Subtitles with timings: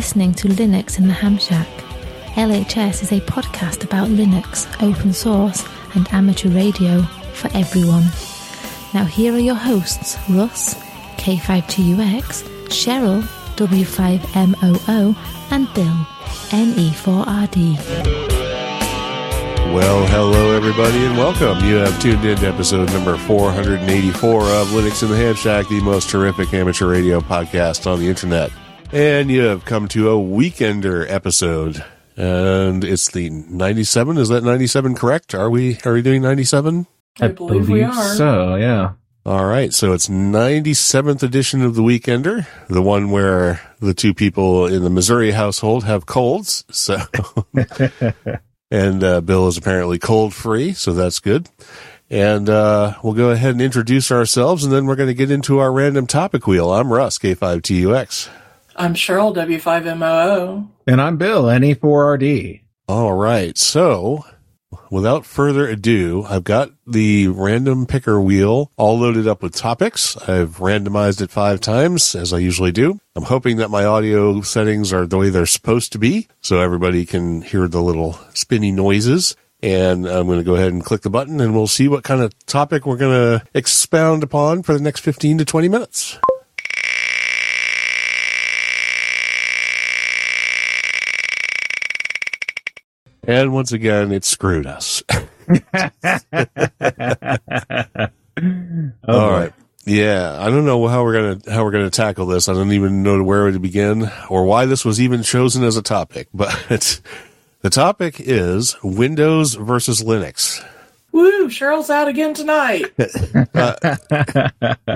[0.00, 1.68] Listening to Linux in the Ham Shack.
[2.34, 5.62] LHS is a podcast about Linux, open source,
[5.94, 7.02] and amateur radio
[7.34, 8.04] for everyone.
[8.94, 10.74] Now, here are your hosts Russ,
[11.18, 13.20] K5TUX, Cheryl,
[13.56, 15.16] W5MOO,
[15.50, 16.06] and Bill,
[16.50, 17.76] E NE4RD.
[19.74, 21.62] Well, hello everybody and welcome.
[21.62, 25.82] You have tuned in to episode number 484 of Linux in the Ham Shack, the
[25.82, 28.50] most terrific amateur radio podcast on the internet.
[28.92, 31.84] And you have come to a weekender episode.
[32.16, 34.18] And it's the 97.
[34.18, 35.34] Is that 97 correct?
[35.34, 36.86] Are we are we doing 97?
[37.20, 38.14] I, believe, we are.
[38.14, 38.56] so.
[38.56, 38.92] Yeah.
[39.26, 44.66] All right, so it's 97th edition of the Weekender, the one where the two people
[44.66, 46.64] in the Missouri household have colds.
[46.72, 46.96] So,
[48.70, 51.48] and uh, Bill is apparently cold free, so that's good.
[52.08, 55.58] And uh, we'll go ahead and introduce ourselves, and then we're going to get into
[55.58, 56.72] our random topic wheel.
[56.72, 58.30] I'm Russ, K5TUX.
[58.76, 60.68] I'm Cheryl, W5MOO.
[60.86, 62.62] And I'm Bill, NE4RD.
[62.88, 64.24] All right, so
[64.90, 70.16] without further ado, I've got the random picker wheel all loaded up with topics.
[70.16, 73.00] I've randomized it five times, as I usually do.
[73.16, 77.06] I'm hoping that my audio settings are the way they're supposed to be, so everybody
[77.06, 79.36] can hear the little spinny noises.
[79.62, 82.22] And I'm going to go ahead and click the button, and we'll see what kind
[82.22, 86.18] of topic we're going to expound upon for the next 15 to 20 minutes.
[93.26, 95.02] And once again, it screwed us.
[98.42, 99.52] Oh, All right.
[99.84, 102.48] Yeah, I don't know how we're gonna how we're gonna tackle this.
[102.48, 105.82] I don't even know where to begin or why this was even chosen as a
[105.82, 106.28] topic.
[106.34, 107.00] But
[107.62, 110.64] the topic is Windows versus Linux.
[111.12, 112.86] Woo, Cheryl's out again tonight.
[113.54, 114.48] Uh,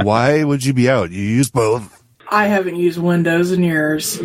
[0.03, 1.11] why would you be out?
[1.11, 2.03] You use both.
[2.31, 4.19] I haven't used Windows in years.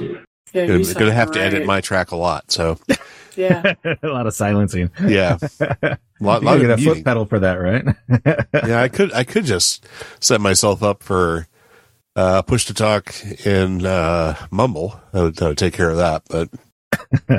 [0.53, 2.51] Yeah, you I'm gonna have to edit my track a lot.
[2.51, 2.77] So
[3.39, 3.73] Yeah,
[4.03, 4.91] a lot of silencing.
[5.01, 7.85] yeah, a lot, You lot gotta get a foot pedal for that, right?
[8.67, 9.88] Yeah, I could I could just
[10.19, 11.47] set myself up for
[12.16, 14.99] uh, push to talk in uh, Mumble.
[15.13, 16.23] That would, that would take care of that.
[16.29, 16.49] But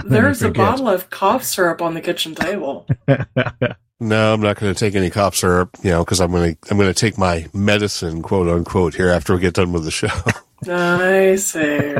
[0.06, 2.87] there's a bottle of cough syrup on the kitchen table.
[4.03, 6.71] No, I'm not going to take any cough syrup, you know, because I'm going to
[6.71, 9.91] I'm going to take my medicine, quote unquote, here after we get done with the
[9.91, 10.09] show.
[10.66, 11.94] I see.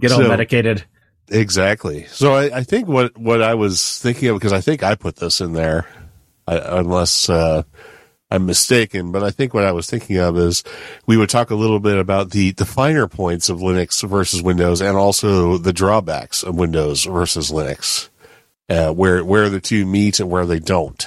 [0.00, 0.84] Get all So- medicated.
[1.30, 2.04] Exactly.
[2.06, 5.16] So I, I think what what I was thinking of because I think I put
[5.16, 5.86] this in there,
[6.46, 7.62] I, unless uh,
[8.30, 9.12] I'm mistaken.
[9.12, 10.64] But I think what I was thinking of is
[11.06, 14.80] we would talk a little bit about the the finer points of Linux versus Windows,
[14.80, 18.08] and also the drawbacks of Windows versus Linux,
[18.68, 21.06] uh, where where the two meet and where they don't.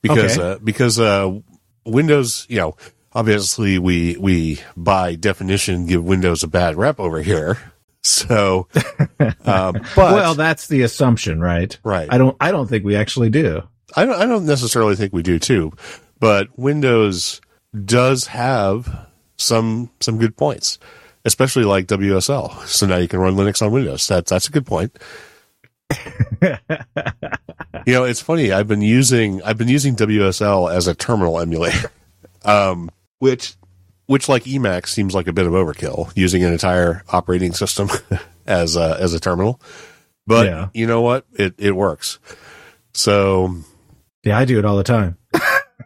[0.00, 0.52] Because Okay.
[0.52, 1.38] uh, because uh,
[1.86, 2.76] Windows, you know,
[3.12, 7.58] obviously we we by definition give Windows a bad rep over here.
[8.02, 8.66] So,
[9.44, 11.78] um, but well, that's the assumption, right?
[11.84, 12.36] right, I don't.
[12.40, 13.62] I don't think we actually do.
[13.96, 15.72] I don't I don't necessarily think we do too,
[16.18, 17.40] but Windows
[17.84, 20.78] does have some some good points,
[21.24, 22.66] especially like WSL.
[22.66, 24.06] So now you can run Linux on Windows.
[24.08, 24.98] That's that's a good point.
[26.42, 28.52] you know, it's funny.
[28.52, 31.90] I've been using I've been using WSL as a terminal emulator,
[32.44, 33.54] um, which
[34.12, 37.88] which like Emacs seems like a bit of overkill using an entire operating system
[38.46, 39.60] as a, as a terminal.
[40.26, 40.68] But Yeah.
[40.74, 41.24] you know what?
[41.32, 42.18] It it works.
[42.94, 43.56] So
[44.22, 45.16] Yeah, I do it all the time.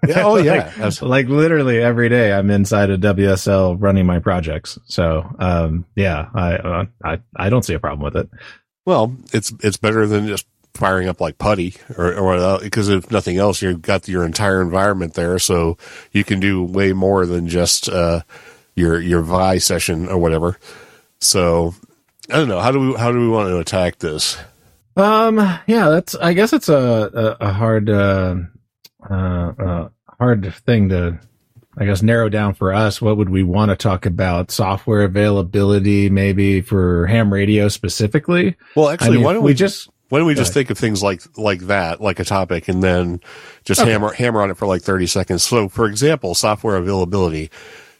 [0.07, 4.79] yeah, oh yeah, Like- Like literally every day, I'm inside a WSL running my projects.
[4.87, 8.29] So, um, yeah, I, uh, I, I don't see a problem with it.
[8.85, 10.47] Well, it's it's better than just
[10.77, 15.15] firing up like PuTTY or or because if nothing else, you've got your entire environment
[15.15, 15.77] there, so
[16.13, 18.21] you can do way more than just uh,
[18.75, 20.59] your your Vi session or whatever.
[21.21, 21.75] So
[22.31, 24.37] I don't know how do we how do we want to attack this?
[24.99, 25.37] Um,
[25.67, 28.37] yeah, that's, I guess it's a, a, a hard, uh,
[29.11, 29.89] uh, uh,
[30.19, 31.21] hard thing to,
[31.77, 33.03] I guess, narrow down for us.
[33.03, 34.51] What would we want to talk about?
[34.51, 38.57] Software availability, maybe for ham radio specifically?
[38.75, 40.79] Well, I actually, mean, why don't we we just, Why don't we just think of
[40.79, 43.21] things like like that, like a topic, and then
[43.65, 43.91] just Okay.
[43.91, 45.43] hammer hammer on it for like thirty seconds?
[45.43, 47.51] So, for example, software availability.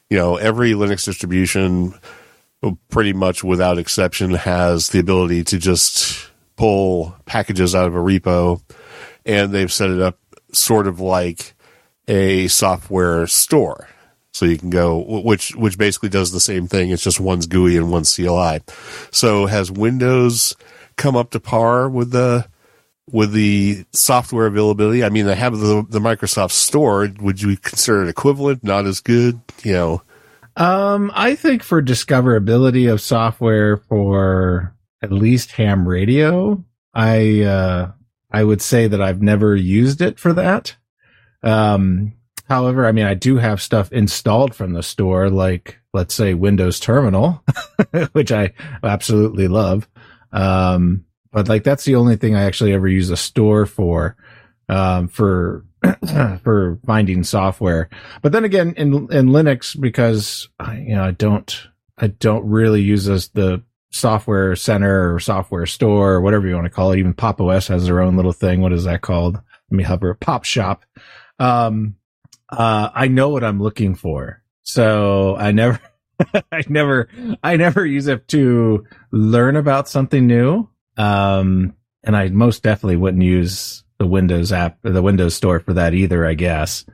[0.09, 1.93] you know, every Linux distribution,
[2.63, 7.99] uh, pretty much without exception, has the ability to just pull packages out of a
[7.99, 8.63] repo,
[9.25, 10.19] and they've set it up
[10.53, 11.55] sort of like
[12.07, 13.89] a software store.
[14.33, 16.91] So you can go, which which basically does the same thing.
[16.91, 18.61] It's just one's GUI and one's CLI.
[19.11, 20.55] So has Windows
[20.97, 22.47] come up to par with the
[23.11, 25.05] with the software availability?
[25.05, 27.09] I mean, they have the, the Microsoft Store.
[27.21, 28.65] Would you consider it equivalent?
[28.65, 30.03] Not as good, you know?
[30.57, 36.65] Um, I think for discoverability of software for at least ham radio,
[36.95, 37.93] I uh,
[38.31, 40.77] I would say that I've never used it for that.
[41.43, 42.15] Um,
[42.49, 46.81] however, I mean, I do have stuff installed from the store, like let's say Windows
[46.81, 47.45] Terminal,
[48.13, 48.53] which I
[48.83, 49.87] absolutely love.
[50.33, 54.17] Um, but like that's the only thing I actually ever use a store for,
[54.69, 55.65] um, for,
[56.43, 57.89] for finding software.
[58.23, 61.69] But then again, in, in Linux, because I, you know, I don't,
[61.99, 66.67] I don't really use this, the software center or software store or whatever you want
[66.67, 66.99] to call it.
[66.99, 68.61] Even Pop OS has their own little thing.
[68.61, 69.35] What is that called?
[69.35, 70.85] Let me hover Pop Shop.
[71.39, 71.97] Um,
[72.49, 74.43] uh, I know what I'm looking for.
[74.63, 75.81] So I never,
[76.53, 77.09] I never,
[77.43, 80.69] I never use it to learn about something new.
[80.97, 81.75] Um,
[82.05, 86.25] and I most definitely wouldn't use the Windows app, the Windows store for that either,
[86.25, 86.85] I guess.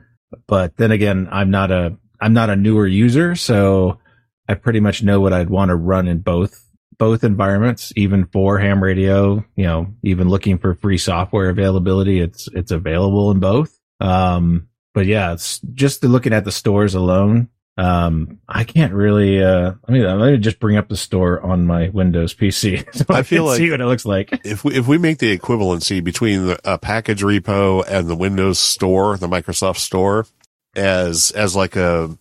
[0.47, 3.99] But then again, I'm not a, I'm not a newer user, so
[4.47, 6.65] I pretty much know what I'd want to run in both,
[6.97, 12.19] both environments, even for ham radio, you know, even looking for free software availability.
[12.19, 13.77] It's, it's available in both.
[13.99, 17.49] Um, but yeah, it's just looking at the stores alone.
[17.75, 19.43] Um, I can't really.
[19.43, 22.85] Uh, I mean, let me just bring up the store on my Windows PC.
[22.93, 24.41] So I, I feel like see what it looks like.
[24.45, 28.59] If we if we make the equivalency between the, a package repo and the Windows
[28.59, 30.27] Store, the Microsoft Store,
[30.75, 32.15] as as like a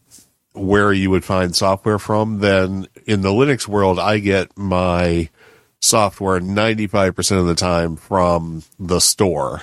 [0.54, 5.28] where you would find software from, then in the Linux world, I get my
[5.80, 9.62] software 95% of the time from the store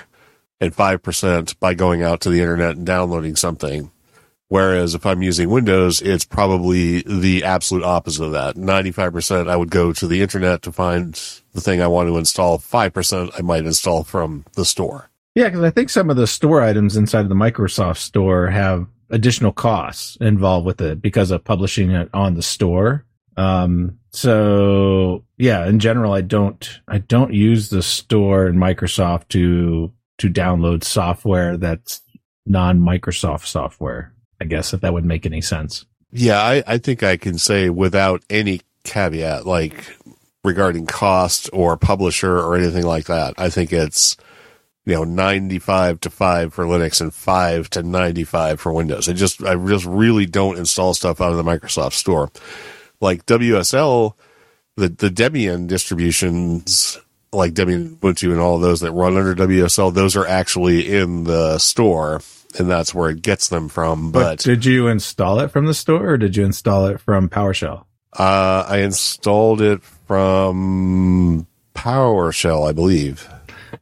[0.60, 3.92] and 5% by going out to the internet and downloading something.
[4.50, 8.56] Whereas if I'm using Windows, it's probably the absolute opposite of that.
[8.56, 11.14] 95% I would go to the internet to find
[11.54, 12.58] the thing I want to install.
[12.58, 15.12] 5% I might install from the store.
[15.36, 18.88] Yeah, because I think some of the store items inside of the Microsoft store have
[19.12, 23.06] additional costs involved with it because of publishing it on the store.
[23.38, 29.94] Um, so yeah, in general, I don't, I don't use the store in Microsoft to,
[30.18, 32.02] to download software that's
[32.48, 34.12] non Microsoft software.
[34.42, 35.86] I guess if that would make any sense.
[36.12, 39.86] Yeah, I, I think I can say without any caveat, like
[40.44, 43.34] regarding cost or publisher or anything like that.
[43.38, 44.18] I think it's,
[44.86, 49.10] you know, 95 to 5 for Linux and 5 to 95 for Windows.
[49.10, 52.32] I just, I just really don't install stuff out of the Microsoft store.
[53.02, 54.14] Like WSL,
[54.78, 56.98] the, the Debian distributions,
[57.32, 61.60] like Debian Ubuntu and all those that run under WSL, those are actually in the
[61.60, 62.22] store
[62.58, 64.12] and that's where it gets them from.
[64.12, 67.30] But, but, did you install it from the store or did you install it from
[67.30, 67.86] PowerShell?
[68.18, 73.30] Uh, I installed it from PowerShell, I believe.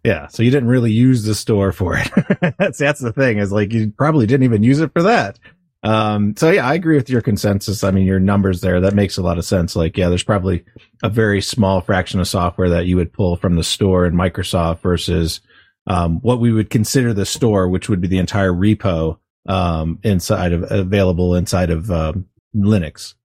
[0.04, 2.56] Yeah, so you didn't really use the store for it.
[2.60, 5.40] that's that's the thing is like you probably didn't even use it for that.
[5.84, 7.84] Um, so yeah, I agree with your consensus.
[7.84, 9.76] I mean, your numbers there that makes a lot of sense.
[9.76, 10.66] Like, yeah, there's probably
[11.04, 14.80] a very small fraction of software that you would pull from the store in Microsoft
[14.82, 15.40] versus
[15.88, 19.18] um, what we would consider the store, which would be the entire repo
[19.48, 22.26] um, inside of available inside of um,
[22.56, 23.16] Linux.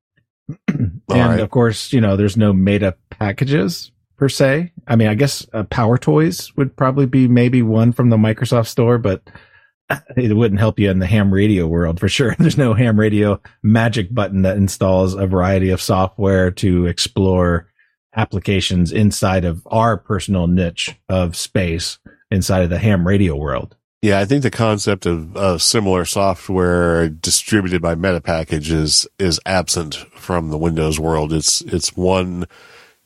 [0.69, 1.41] and right.
[1.41, 4.73] of course, you know, there's no meta packages per se.
[4.87, 8.99] I mean, I guess uh, PowerToys would probably be maybe one from the Microsoft store,
[8.99, 9.23] but
[10.17, 12.37] it wouldn't help you in the ham radio world for sure.
[12.39, 17.69] There's no ham radio magic button that installs a variety of software to explore
[18.15, 21.99] applications inside of our personal niche of space
[22.33, 23.77] inside of the ham radio world.
[24.03, 29.95] Yeah, I think the concept of, of similar software distributed by Metapackage is is absent
[29.95, 31.33] from the Windows world.
[31.33, 32.47] It's it's one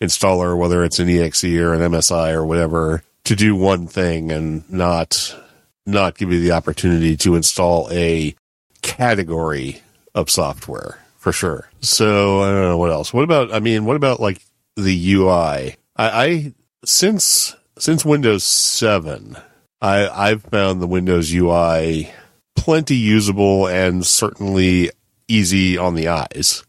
[0.01, 4.71] installer, whether it's an exe or an MSI or whatever, to do one thing and
[4.73, 5.37] not
[5.85, 8.35] not give you the opportunity to install a
[8.81, 9.83] category
[10.15, 11.69] of software for sure.
[11.81, 13.13] So I don't know what else.
[13.13, 14.41] What about I mean, what about like
[14.77, 15.77] the UI?
[15.95, 16.55] I, I
[16.87, 19.37] since since Windows 7,
[19.81, 22.11] I, I've found the Windows UI
[22.57, 24.91] plenty usable and certainly
[25.29, 26.65] easy on the eyes.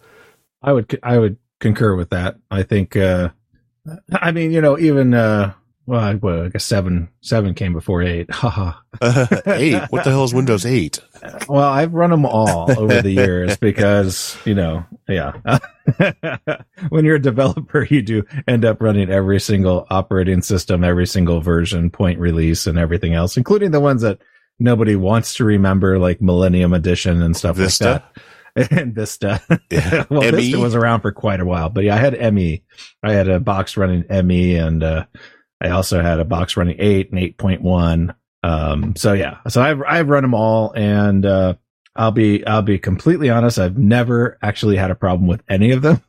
[0.62, 2.36] I would I would concur with that.
[2.52, 3.30] I think uh
[4.12, 5.54] I mean, you know, even uh
[5.88, 8.30] well, I, well, I guess seven seven came before eight.
[8.32, 8.74] Haha.
[9.48, 9.82] eight.
[9.90, 11.00] What the hell is Windows 8?
[11.48, 15.34] well, I've run them all over the years because you know, yeah.
[16.90, 21.40] when you're a developer, you do end up running every single operating system, every single
[21.40, 24.20] version, point release, and everything else, including the ones that
[24.60, 27.86] nobody wants to remember, like Millennium Edition and stuff Vista.
[27.86, 28.24] like that.
[28.72, 29.40] And Vista.
[29.70, 30.06] Yeah.
[30.10, 30.32] well, ME?
[30.32, 32.64] Vista was around for quite a while, but yeah, I had ME.
[33.04, 35.06] I had a box running ME and, uh,
[35.62, 38.16] I also had a box running eight and 8.1.
[38.44, 41.56] Um, so yeah, so I've, I've run them all and, uh,
[41.96, 43.58] I'll be, I'll be completely honest.
[43.58, 46.02] I've never actually had a problem with any of them.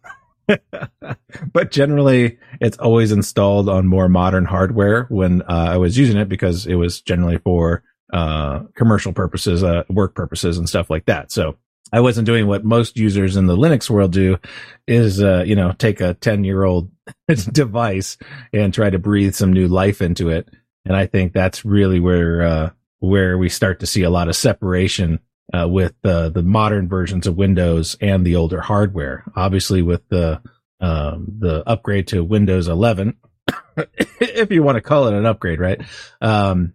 [1.52, 6.28] but generally it's always installed on more modern hardware when, uh, I was using it
[6.28, 11.33] because it was generally for, uh, commercial purposes, uh, work purposes and stuff like that.
[11.33, 11.57] So
[11.93, 14.38] I wasn't doing what most users in the Linux world do
[14.87, 16.90] is, uh, you know, take a 10 year old
[17.53, 18.17] device
[18.53, 20.49] and try to breathe some new life into it.
[20.85, 24.37] And I think that's really where, uh, where we start to see a lot of
[24.37, 25.21] separation,
[25.53, 29.25] uh, with, uh, the modern versions of Windows and the older hardware.
[29.37, 30.41] Obviously with the,
[30.81, 33.17] um, the upgrade to Windows 11,
[34.21, 35.81] if you want to call it an upgrade, right?
[36.21, 36.75] Um,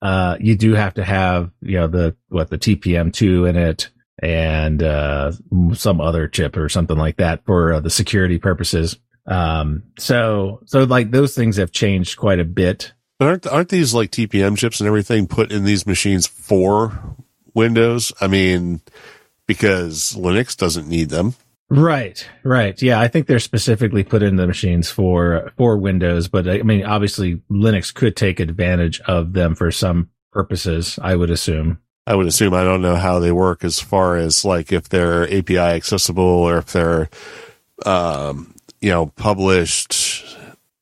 [0.00, 3.90] uh, you do have to have, you know, the, what the TPM2 in it
[4.20, 5.32] and, uh,
[5.74, 8.98] some other chip or something like that for uh, the security purposes.
[9.26, 12.92] Um, so, so like those things have changed quite a bit.
[13.18, 17.16] But aren't, aren't these like TPM chips and everything put in these machines for
[17.54, 18.12] Windows?
[18.20, 18.80] I mean,
[19.46, 21.34] because Linux doesn't need them.
[21.70, 22.80] Right, right.
[22.82, 26.84] Yeah, I think they're specifically put in the machines for for Windows, but I mean,
[26.84, 30.98] obviously Linux could take advantage of them for some purposes.
[31.00, 31.78] I would assume.
[32.06, 35.24] I would assume I don't know how they work as far as like if they're
[35.32, 37.08] API accessible or if they're,
[37.86, 38.51] um,
[38.82, 40.26] you know, published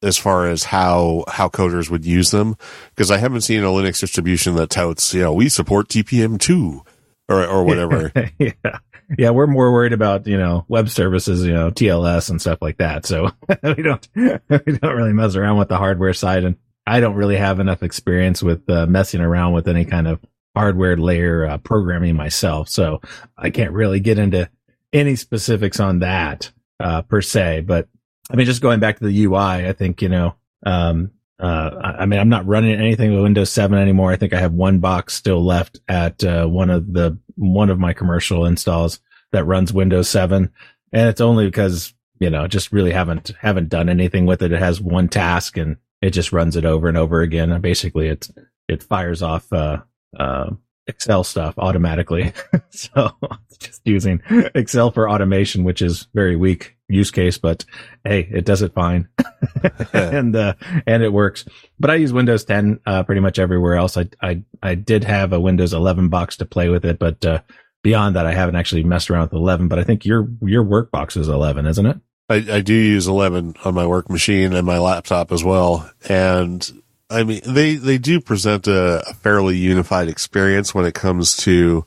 [0.03, 2.57] as far as how how coders would use them
[2.91, 6.83] because I haven't seen a Linux distribution that touts you know we support TPM two
[7.29, 8.13] or or whatever.
[8.39, 8.79] yeah.
[9.19, 12.79] Yeah, we're more worried about, you know, web services, you know, TLS and stuff like
[12.79, 13.05] that.
[13.07, 13.31] So
[13.65, 14.33] we don't, we
[14.79, 16.45] don't really mess around with the hardware side.
[16.45, 20.21] And I don't really have enough experience with uh, messing around with any kind of
[20.55, 22.69] hardware layer uh, programming myself.
[22.69, 23.01] So
[23.37, 24.49] I can't really get into
[24.93, 27.61] any specifics on that, uh, per se.
[27.61, 27.89] But
[28.31, 30.35] I mean, just going back to the UI, I think, you know,
[30.65, 34.13] um, uh, I mean, I'm not running anything with Windows 7 anymore.
[34.13, 37.79] I think I have one box still left at, uh, one of the, one of
[37.79, 39.01] my commercial installs
[39.33, 40.51] that runs Windows 7.
[40.93, 44.53] And it's only because, you know, just really haven't, haven't done anything with it.
[44.53, 47.51] It has one task and it just runs it over and over again.
[47.51, 48.31] And basically it's,
[48.69, 49.79] it fires off, uh,
[50.19, 50.51] uh,
[50.87, 52.33] Excel stuff automatically.
[52.71, 53.11] so
[53.59, 54.23] just using
[54.55, 57.65] Excel for automation, which is very weak use case, but
[58.05, 59.09] hey, it does it fine.
[59.93, 60.55] and, uh,
[60.87, 61.45] and it works.
[61.79, 63.97] But I use Windows 10, uh, pretty much everywhere else.
[63.97, 67.41] I, I, I did have a Windows 11 box to play with it, but, uh,
[67.83, 70.91] beyond that, I haven't actually messed around with 11, but I think your, your work
[70.91, 71.99] box is 11, isn't it?
[72.29, 75.91] I, I do use 11 on my work machine and my laptop as well.
[76.09, 76.71] And
[77.11, 81.85] I mean, they, they do present a, a fairly unified experience when it comes to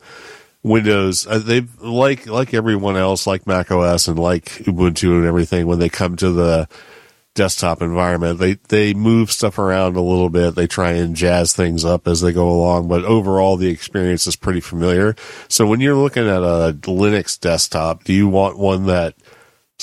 [0.63, 1.25] Windows.
[1.25, 5.79] Uh, they like, like everyone else, like Mac OS and like Ubuntu and everything, when
[5.79, 6.67] they come to the
[7.35, 10.55] desktop environment, they, they move stuff around a little bit.
[10.55, 14.35] They try and jazz things up as they go along, but overall the experience is
[14.35, 15.15] pretty familiar.
[15.47, 19.15] So when you're looking at a Linux desktop, do you want one that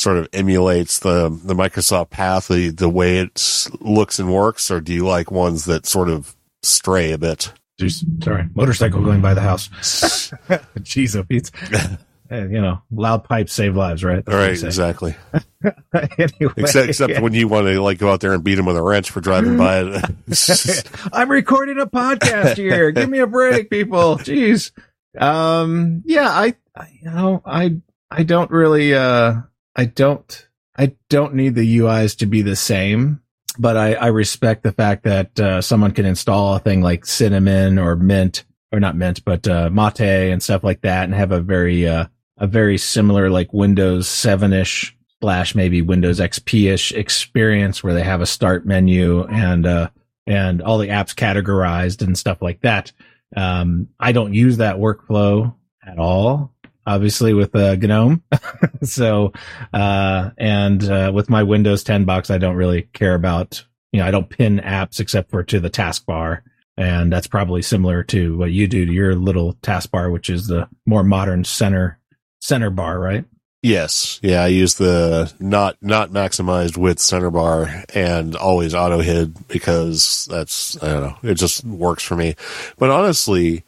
[0.01, 4.81] sort of emulates the the Microsoft path, the the way it looks and works, or
[4.81, 7.53] do you like ones that sort of stray a bit?
[7.81, 9.69] Jeez, sorry, motorcycle going by the house.
[10.81, 11.97] Jeez, oh.
[12.31, 14.25] You know, loud pipes save lives, right?
[14.25, 15.17] That's right, exactly.
[15.93, 18.77] anyway, Except except when you want to like go out there and beat them with
[18.77, 20.85] a wrench for driving by it.
[21.13, 22.93] I'm recording a podcast here.
[22.93, 24.17] Give me a break, people.
[24.19, 24.71] Jeez.
[25.19, 27.79] Um, yeah, I, I, you know, I,
[28.13, 29.41] I don't really, uh,
[29.81, 33.23] I don't, I don't need the UIs to be the same,
[33.59, 37.79] but I, I respect the fact that, uh, someone can install a thing like Cinnamon
[37.79, 41.41] or Mint, or not Mint, but, uh, Mate and stuff like that and have a
[41.41, 42.05] very, uh,
[42.37, 48.27] a very similar like Windows 7-ish slash maybe Windows XP-ish experience where they have a
[48.27, 49.89] start menu and, uh,
[50.27, 52.93] and all the apps categorized and stuff like that.
[53.35, 56.53] Um, I don't use that workflow at all,
[56.91, 58.23] obviously with uh, GNOME.
[58.83, 59.33] so,
[59.73, 64.07] uh, and, uh, with my Windows 10 box, I don't really care about, you know,
[64.07, 66.43] I don't pin apps except for to the taskbar.
[66.77, 70.69] And that's probably similar to what you do to your little taskbar, which is the
[70.87, 71.99] more modern center,
[72.41, 73.25] center bar, right?
[73.63, 79.47] Yes, yeah, I use the not not maximized width center bar and always auto hid
[79.49, 82.37] because that's I don't know it just works for me.
[82.79, 83.65] But honestly,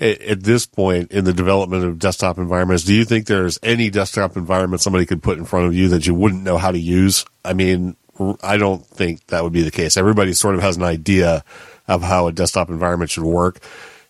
[0.00, 3.90] at, at this point in the development of desktop environments, do you think there's any
[3.90, 6.78] desktop environment somebody could put in front of you that you wouldn't know how to
[6.78, 7.24] use?
[7.44, 7.96] I mean,
[8.42, 9.96] I don't think that would be the case.
[9.96, 11.44] Everybody sort of has an idea
[11.86, 13.60] of how a desktop environment should work.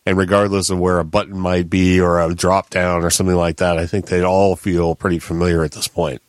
[0.06, 3.58] And regardless of where a button might be or a drop down or something like
[3.58, 6.22] that, I think they'd all feel pretty familiar at this point.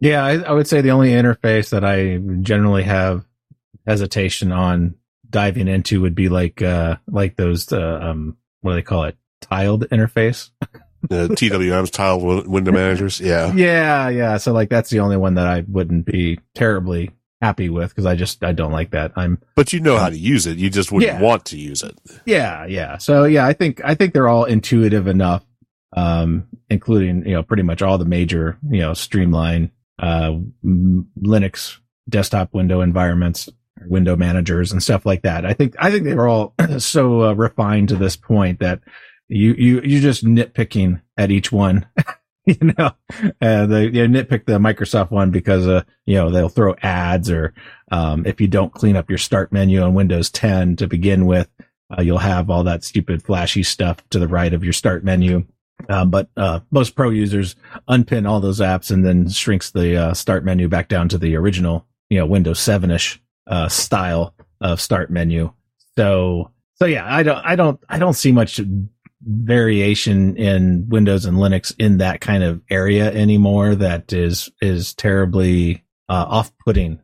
[0.00, 3.24] Yeah, I, I would say the only interface that I generally have
[3.86, 4.94] hesitation on
[5.28, 9.16] diving into would be like uh like those uh, um what do they call it
[9.40, 10.50] tiled interface
[11.08, 15.46] The TWM's tiled window managers, yeah, yeah yeah so like that's the only one that
[15.46, 19.12] i wouldn't be terribly happy with because I just I don't like that.
[19.16, 20.58] I'm but you know how to use it.
[20.58, 21.20] You just wouldn't Yeah.
[21.22, 21.98] want to use it.
[22.26, 22.98] yeah yeah.
[22.98, 25.42] So yeah, I think I think they're all intuitive enough,
[25.96, 29.70] um, including you know pretty much all the major you know streamline
[30.02, 31.78] uh m- Linux
[32.10, 33.48] desktop window environments,
[33.86, 35.44] window managers and stuff like that.
[35.44, 38.80] I think I think they're all so uh, refined to this point that
[39.28, 41.86] you you you're just nitpicking at each one.
[42.46, 42.92] you know,
[43.40, 47.54] uh, they you nitpick the Microsoft one because, uh, you know, they'll throw ads or,
[47.90, 51.48] um, if you don't clean up your start menu on Windows 10 to begin with,
[51.96, 55.44] uh, you'll have all that stupid flashy stuff to the right of your start menu.
[55.88, 57.56] Uh, but, uh, most pro users
[57.88, 61.36] unpin all those apps and then shrinks the, uh, start menu back down to the
[61.36, 63.20] original, you know, Windows 7-ish,
[63.50, 65.52] uh, style of start menu.
[65.98, 68.60] So, so yeah, I don't, I don't, I don't see much
[69.22, 75.84] variation in Windows and Linux in that kind of area anymore that is is terribly
[76.08, 77.00] uh, off-putting.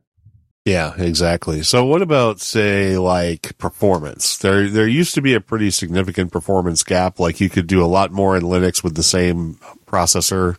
[0.65, 1.63] Yeah, exactly.
[1.63, 4.39] So what about say like performance?
[4.39, 7.21] There there used to be a pretty significant performance gap.
[7.21, 10.57] Like you could do a lot more in Linux with the same processor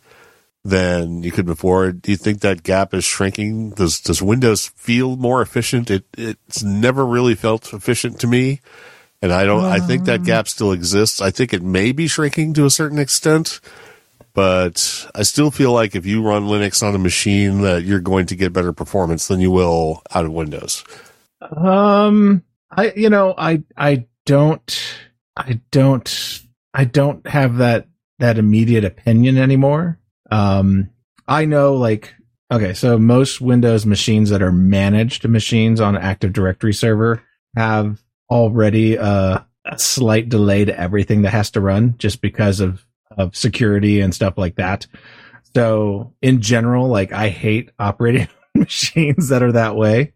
[0.68, 1.94] than you could before.
[1.94, 3.70] Do you think that gap is shrinking?
[3.72, 5.90] Does does Windows feel more efficient?
[5.90, 8.60] It it's never really felt efficient to me.
[9.22, 11.22] And I don't I think that gap still exists.
[11.22, 13.62] I think it may be shrinking to a certain extent.
[14.34, 18.28] But I still feel like if you run Linux on a machine that you're going
[18.28, 20.84] to get better performance than you will out of Windows.
[21.42, 24.98] Um, I you know I I don't
[25.38, 26.42] I don't
[26.74, 27.88] I don't have that
[28.20, 29.98] that immediate opinion anymore.
[30.32, 30.90] Um,
[31.28, 32.14] I know like
[32.52, 37.22] okay, so most Windows machines that are managed machines on Active Directory server
[37.56, 42.86] have already uh, a slight delay to everything that has to run just because of
[43.12, 44.88] of security and stuff like that.
[45.56, 50.14] So in general, like I hate operating machines that are that way.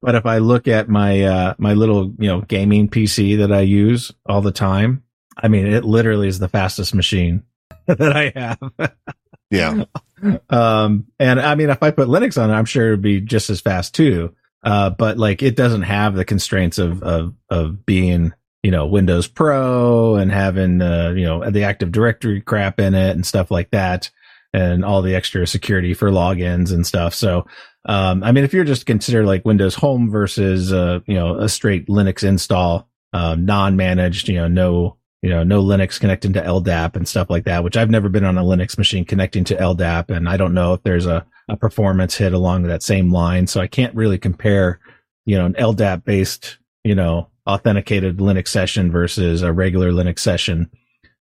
[0.00, 3.60] But if I look at my uh my little, you know, gaming PC that I
[3.60, 5.02] use all the time,
[5.36, 7.42] I mean it literally is the fastest machine
[7.86, 8.92] that I have.
[9.50, 9.84] Yeah.
[10.50, 13.50] um and I mean if I put Linux on it, I'm sure it'd be just
[13.50, 14.34] as fast too.
[14.62, 18.32] Uh but like it doesn't have the constraints of of of being
[18.62, 23.10] you know Windows Pro and having uh, you know the Active Directory crap in it
[23.10, 24.10] and stuff like that,
[24.52, 27.14] and all the extra security for logins and stuff.
[27.14, 27.46] So,
[27.86, 31.48] um, I mean, if you're just consider like Windows Home versus uh, you know a
[31.48, 36.96] straight Linux install, um, non-managed, you know, no you know no Linux connecting to LDAP
[36.96, 40.10] and stuff like that, which I've never been on a Linux machine connecting to LDAP,
[40.10, 43.60] and I don't know if there's a a performance hit along that same line, so
[43.60, 44.80] I can't really compare,
[45.24, 50.70] you know, an LDAP based, you know, authenticated Linux session versus a regular Linux session.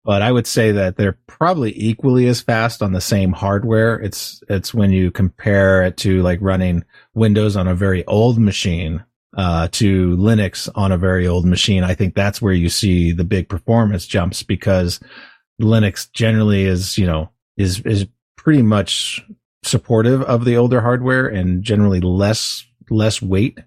[0.03, 3.95] But I would say that they're probably equally as fast on the same hardware.
[3.95, 9.03] It's, it's when you compare it to like running Windows on a very old machine,
[9.37, 11.83] uh, to Linux on a very old machine.
[11.83, 14.99] I think that's where you see the big performance jumps because
[15.61, 19.23] Linux generally is, you know, is, is pretty much
[19.63, 23.59] supportive of the older hardware and generally less, less weight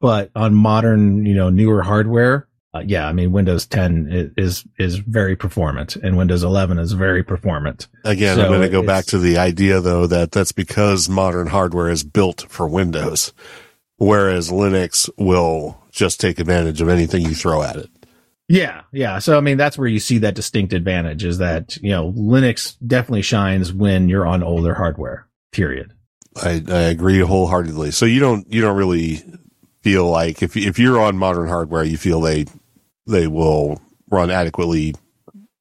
[0.00, 4.64] but on modern, you know, newer hardware, uh, yeah, I mean, Windows 10 i- is
[4.78, 7.88] is very performant, and Windows 11 is very performant.
[8.04, 11.48] Again, So I'm going to go back to the idea though that that's because modern
[11.48, 13.32] hardware is built for Windows,
[13.98, 17.90] whereas Linux will just take advantage of anything you throw at it.
[18.48, 19.18] Yeah, yeah.
[19.18, 22.76] So I mean, that's where you see that distinct advantage is that you know Linux
[22.84, 25.26] definitely shines when you're on older hardware.
[25.52, 25.92] Period.
[26.42, 27.90] I, I agree wholeheartedly.
[27.90, 29.22] So you don't you don't really
[29.82, 32.46] feel like if if you're on modern hardware, you feel they
[33.06, 33.80] they will
[34.10, 34.94] run adequately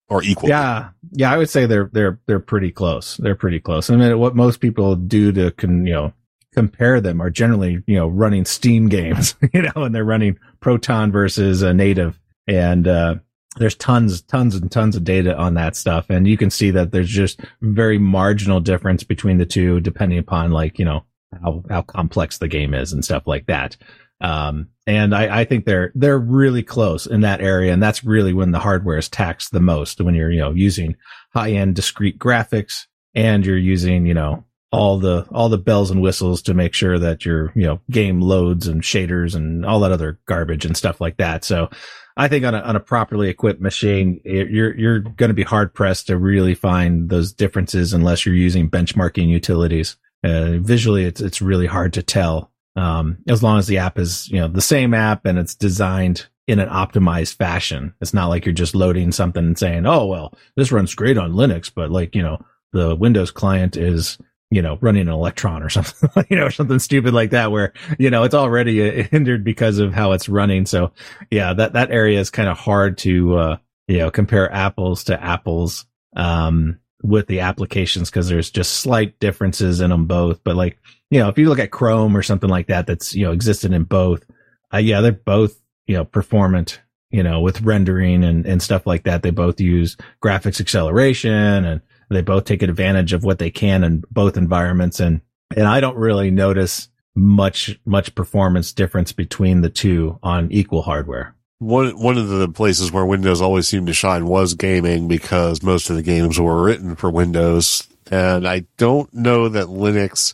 [0.07, 0.51] or equally.
[0.51, 1.33] Yeah, yeah.
[1.33, 3.17] I would say they're they're they're pretty close.
[3.17, 3.89] They're pretty close.
[3.89, 6.13] I mean, what most people do to can you know
[6.57, 11.11] compare them are generally you know running Steam games, you know, and they're running Proton
[11.11, 13.15] versus a native, and uh
[13.57, 16.05] there's tons, tons and tons of data on that stuff.
[16.09, 20.51] And you can see that there's just very marginal difference between the two, depending upon
[20.51, 21.05] like, you know,
[21.41, 23.75] how, how complex the game is and stuff like that.
[24.21, 27.73] Um, and I, I think they're, they're really close in that area.
[27.73, 30.95] And that's really when the hardware is taxed the most when you're, you know, using
[31.33, 36.01] high end discrete graphics and you're using, you know, all the all the bells and
[36.01, 39.91] whistles to make sure that your you know game loads and shaders and all that
[39.91, 41.43] other garbage and stuff like that.
[41.43, 41.69] So
[42.17, 45.73] I think on a on a properly equipped machine, you're you're going to be hard
[45.73, 49.97] pressed to really find those differences unless you're using benchmarking utilities.
[50.23, 52.51] Uh, visually, it's it's really hard to tell.
[52.75, 56.27] Um, as long as the app is you know the same app and it's designed
[56.47, 57.93] in an optimized fashion.
[58.01, 61.33] It's not like you're just loading something and saying, "Oh well, this runs great on
[61.33, 64.17] Linux," but like you know the Windows client is
[64.49, 68.09] you know, running an Electron or something, you know, something stupid like that where, you
[68.09, 70.65] know, it's already uh, hindered because of how it's running.
[70.65, 70.91] So
[71.29, 73.57] yeah, that, that area is kind of hard to, uh,
[73.87, 79.81] you know, compare apples to apples, um, with the applications because there's just slight differences
[79.81, 80.43] in them both.
[80.43, 80.79] But like,
[81.09, 83.71] you know, if you look at Chrome or something like that, that's, you know, existed
[83.71, 84.25] in both,
[84.73, 86.81] uh, yeah, they're both, you know, performant,
[87.11, 89.21] you know, with rendering and, and stuff like that.
[89.21, 94.03] They both use graphics acceleration and, they both take advantage of what they can in
[94.11, 94.99] both environments.
[94.99, 95.21] And,
[95.55, 101.35] and I don't really notice much, much performance difference between the two on equal hardware.
[101.59, 105.89] One, one of the places where Windows always seemed to shine was gaming because most
[105.89, 107.87] of the games were written for Windows.
[108.11, 110.33] And I don't know that Linux,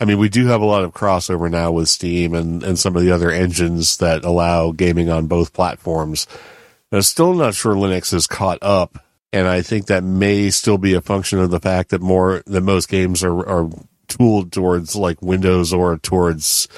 [0.00, 2.94] I mean, we do have a lot of crossover now with Steam and, and some
[2.94, 6.28] of the other engines that allow gaming on both platforms.
[6.92, 9.03] I'm still not sure Linux is caught up
[9.34, 12.60] and I think that may still be a function of the fact that more that
[12.60, 13.68] most games are are
[14.06, 16.68] tooled towards like Windows or towards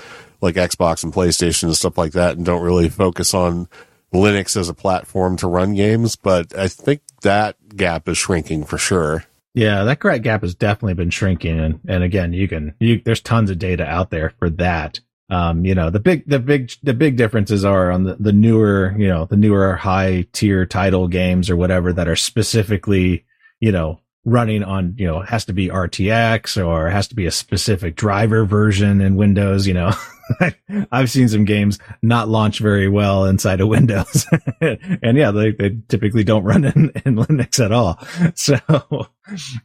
[0.40, 3.68] like Xbox and PlayStation and stuff like that, and don't really focus on
[4.12, 6.16] Linux as a platform to run games.
[6.16, 9.24] But I think that gap is shrinking for sure.
[9.52, 13.50] Yeah, that gap has definitely been shrinking, and and again, you can you there's tons
[13.50, 15.00] of data out there for that.
[15.28, 18.94] Um, you know, the big, the big, the big differences are on the, the newer,
[18.96, 23.24] you know, the newer high tier title games or whatever that are specifically,
[23.58, 27.30] you know, running on, you know, has to be RTX or has to be a
[27.30, 29.92] specific driver version in Windows, you know.
[30.92, 34.26] I've seen some games not launch very well inside of Windows.
[34.60, 37.98] and yeah, they, they typically don't run in, in Linux at all.
[38.34, 38.58] So,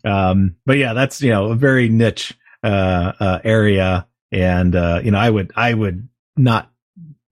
[0.06, 5.12] um, but yeah, that's, you know, a very niche, uh, uh, area and, uh, you
[5.12, 6.72] know, I would, I would not,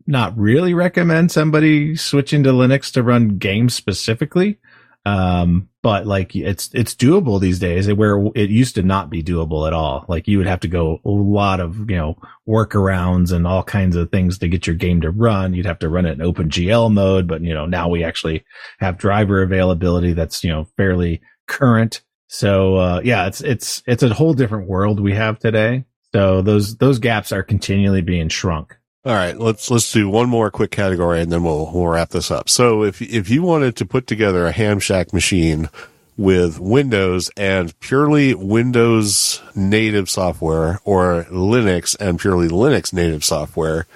[0.06, 4.60] not really recommend somebody switching to Linux to run games specifically.
[5.06, 9.66] Um, but like it's, it's doable these days where it used to not be doable
[9.66, 10.06] at all.
[10.10, 13.96] Like you would have to go a lot of, you know, workarounds and all kinds
[13.96, 15.54] of things to get your game to run.
[15.54, 18.44] You'd have to run it in OpenGL mode, but you know, now we actually
[18.80, 22.02] have driver availability that's, you know, fairly current.
[22.28, 25.86] So, uh, yeah, it's, it's, it's a whole different world we have today.
[26.14, 28.76] So those those gaps are continually being shrunk.
[29.06, 32.32] All right, let's let's do one more quick category and then we'll we'll wrap this
[32.32, 32.50] up.
[32.50, 35.70] So if if you wanted to put together a Ham Shack machine
[36.18, 43.88] with Windows and purely Windows native software or Linux and purely Linux native software,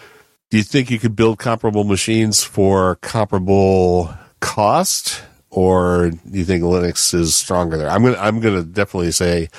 [0.49, 6.63] do you think you could build comparable machines for comparable cost or do you think
[6.63, 7.89] Linux is stronger there?
[7.89, 9.49] I'm going to I'm going to definitely say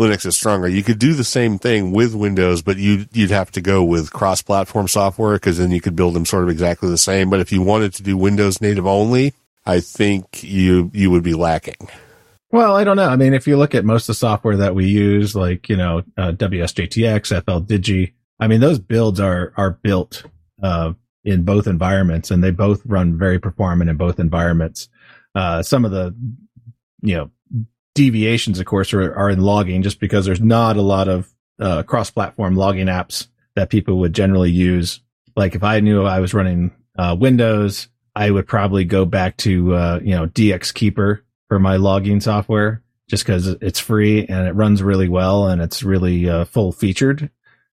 [0.00, 0.66] Linux is stronger.
[0.66, 4.10] You could do the same thing with Windows, but you you'd have to go with
[4.10, 7.28] cross-platform software because then you could build them sort of exactly the same.
[7.28, 9.34] But if you wanted to do Windows native only,
[9.66, 11.76] I think you you would be lacking.
[12.50, 13.08] Well, I don't know.
[13.08, 15.76] I mean, if you look at most of the software that we use, like you
[15.76, 20.24] know uh, WSJTX, FLDigi, I mean those builds are are built
[20.62, 24.88] uh, in both environments, and they both run very performant in both environments.
[25.34, 26.16] Uh, some of the
[27.02, 27.30] you know
[27.94, 31.82] deviations, of course, are, are in logging just because there's not a lot of uh,
[31.82, 35.00] cross-platform logging apps that people would generally use.
[35.36, 39.74] Like if I knew I was running uh, Windows, I would probably go back to
[39.74, 44.82] uh, you know DXKeeper for my logging software just because it's free and it runs
[44.82, 47.28] really well and it's really uh, full featured.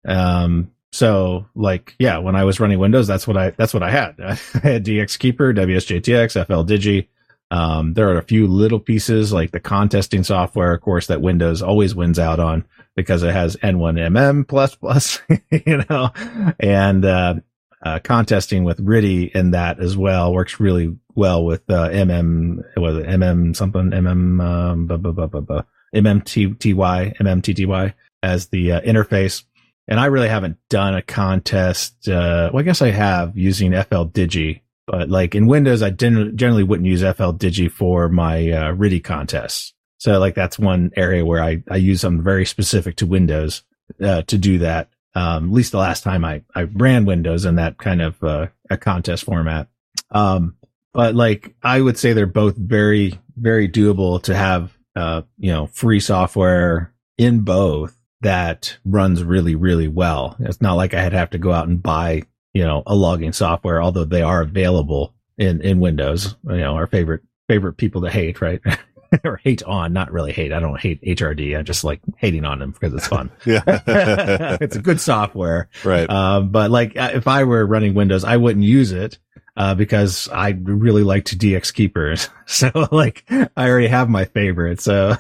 [0.08, 3.92] Um, so like, yeah, when I was running Windows, that's what I, that's what I
[3.92, 4.16] had.
[4.20, 7.08] I had DXKeeper, WSJTX, FLDigi,
[7.52, 11.62] um, there are a few little pieces like the contesting software, of course, that Windows
[11.62, 15.20] always wins out on because it has N1MM plus plus,
[15.52, 16.12] you know,
[16.60, 17.36] and, uh,
[17.84, 22.98] uh, contesting with RTTY in that as well works really well with, uh, MM, was
[22.98, 25.62] it MM something, MM, um, bu- bu- bu- bu- bu-
[25.94, 29.44] MMTTY, MMTTY as the uh, interface.
[29.88, 32.10] And I really haven't done a contest.
[32.10, 36.64] Uh, well, I guess I have using FLDigi but like in Windows, I gen- generally
[36.64, 39.74] wouldn't use FLDigi for my uh, RTTY contests.
[39.98, 43.64] So like that's one area where I, I use something very specific to Windows
[44.02, 44.90] uh, to do that.
[45.16, 48.48] Um, at least the last time I, I ran Windows in that kind of uh,
[48.70, 49.70] a contest format.
[50.12, 50.58] Um,
[50.94, 55.68] but like I would say they're both very, very doable to have, uh, you know,
[55.68, 60.36] free software in both that runs really, really well.
[60.40, 62.24] It's not like I had to have to go out and buy,
[62.56, 66.88] you know, a logging software, although they are available in, in Windows, you know, our
[66.88, 68.62] favorite, favorite people to hate, right?
[69.26, 70.54] or hate on, not really hate.
[70.54, 71.60] I don't hate HRD.
[71.60, 73.30] I just like hating on them because it's fun.
[73.46, 73.62] yeah.
[74.62, 75.68] it's a good software.
[75.84, 76.10] right.
[76.10, 79.20] Um, but like uh, if I were running Windows, I wouldn't use it.
[79.58, 82.30] Uh, because I really like to DX keepers.
[82.46, 84.82] So like I already have my favorite.
[84.82, 85.16] So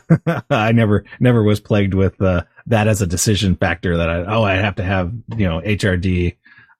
[0.49, 4.43] I never, never was plagued with, uh, that as a decision factor that I, oh,
[4.43, 6.35] I have to have, you know, HRD,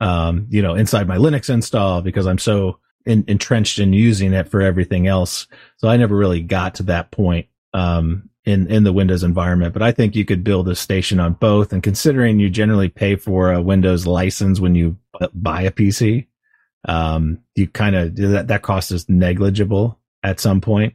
[0.06, 4.48] um, you know, inside my Linux install because I'm so in, entrenched in using it
[4.48, 5.48] for everything else.
[5.78, 9.82] So I never really got to that point, um, in, in the Windows environment, but
[9.82, 11.74] I think you could build a station on both.
[11.74, 14.96] And considering you generally pay for a Windows license when you
[15.34, 16.28] buy a PC,
[16.88, 20.94] um, you kind of that, that cost is negligible at some point.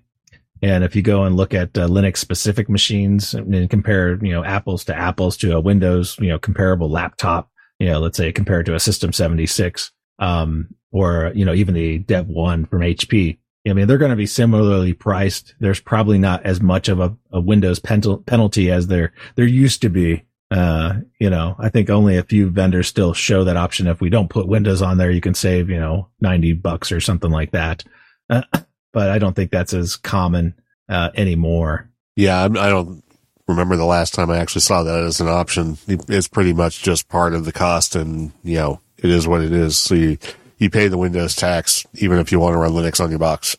[0.63, 4.45] And if you go and look at uh, Linux specific machines and compare, you know,
[4.45, 8.67] apples to apples to a Windows, you know, comparable laptop, you know, let's say compared
[8.67, 9.91] to a System 76,
[10.21, 13.39] um, or, you know, even the Dev One from HP,
[13.69, 15.55] I mean, they're going to be similarly priced.
[15.61, 19.89] There's probably not as much of a, a Windows penalty as there, there used to
[19.89, 20.25] be.
[20.51, 23.87] Uh, you know, I think only a few vendors still show that option.
[23.87, 27.01] If we don't put Windows on there, you can save, you know, 90 bucks or
[27.01, 27.85] something like that.
[28.29, 28.43] Uh,
[28.93, 30.55] but I don't think that's as common,
[30.89, 31.89] uh, anymore.
[32.17, 32.43] Yeah.
[32.43, 33.05] I don't
[33.51, 35.79] remember the last time I actually saw that as an option.
[35.87, 39.53] It's pretty much just part of the cost and, you know, it is what it
[39.53, 39.79] is.
[39.79, 40.19] So you,
[40.59, 43.57] you pay the Windows tax, even if you want to run Linux on your box.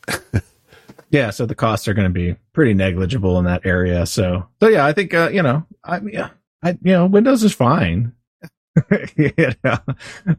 [1.10, 1.32] yeah.
[1.32, 4.06] So the costs are going to be pretty negligible in that area.
[4.06, 6.30] So, so yeah, I think, uh, you know, I, yeah,
[6.64, 8.14] I, you know, Windows is fine.
[9.18, 9.78] you know?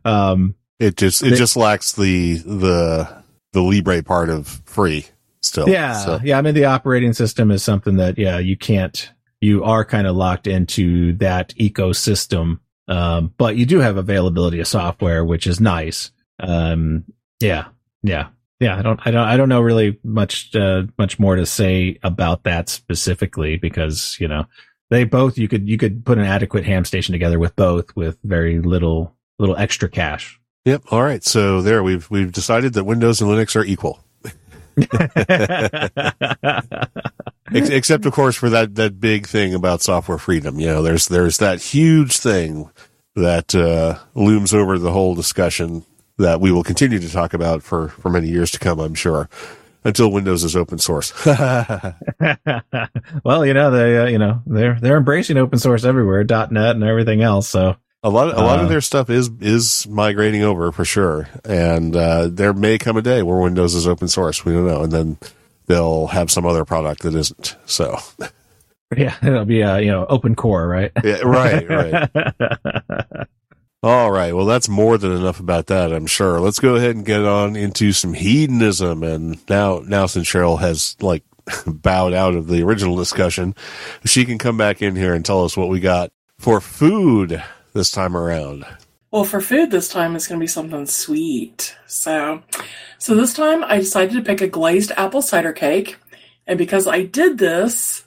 [0.05, 5.07] um, it just, it they, just lacks the, the, the Libre part of free
[5.43, 5.69] still.
[5.69, 5.95] Yeah.
[5.95, 6.21] So.
[6.23, 6.39] Yeah.
[6.39, 9.11] I mean, the operating system is something that, yeah, you can't,
[9.43, 12.61] you are kind of locked into that ecosystem.
[12.89, 16.11] Um, but you do have availability of software, which is nice.
[16.41, 17.05] Um,
[17.41, 17.67] yeah.
[18.03, 18.29] Yeah.
[18.61, 18.79] Yeah.
[18.79, 22.45] I don't, I don't, I don't know really much, uh, much more to say about
[22.45, 24.47] that specifically because, you know,
[24.93, 28.19] they both you could you could put an adequate ham station together with both with
[28.23, 30.39] very little little extra cash.
[30.67, 30.83] Yep.
[30.91, 31.25] All right.
[31.25, 34.05] So there we've we've decided that Windows and Linux are equal.
[37.53, 40.59] Except of course for that that big thing about software freedom.
[40.59, 42.71] You know, there's there's that huge thing
[43.15, 45.85] that uh, looms over the whole discussion
[46.19, 48.81] that we will continue to talk about for for many years to come.
[48.81, 49.29] I'm sure
[49.85, 51.13] until Windows is open source.
[53.25, 56.85] well, you know they uh, you know they're they're embracing open source everywhere, .NET and
[56.85, 57.49] everything else.
[57.49, 60.85] So a lot of, a lot uh, of their stuff is is migrating over for
[60.85, 64.45] sure, and uh, there may come a day where Windows is open source.
[64.45, 65.19] We don't know, and then
[65.67, 67.57] they'll have some other product that isn't.
[67.67, 67.99] So.
[68.95, 70.93] Yeah, it'll be a you know open core, right?
[71.03, 72.11] Yeah, right, right.
[73.83, 74.35] All right.
[74.35, 76.41] Well, that's more than enough about that, I'm sure.
[76.41, 79.03] Let's go ahead and get on into some hedonism.
[79.03, 81.25] And now, now since Cheryl has like
[81.67, 83.55] bowed out of the original discussion,
[84.05, 87.91] she can come back in here and tell us what we got for food this
[87.91, 88.65] time around.
[89.11, 91.77] Well, for food this time, it's going to be something sweet.
[91.87, 92.43] So,
[92.99, 95.97] so this time I decided to pick a glazed apple cider cake.
[96.47, 98.05] And because I did this,